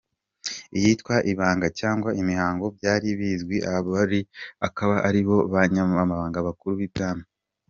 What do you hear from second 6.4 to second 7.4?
bakuru ibwami.